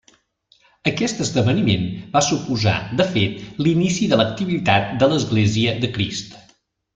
[0.91, 1.83] Aquest esdeveniment
[2.15, 6.35] va suposar, de fet, l'inici de l'activitat de l'Església de Crist.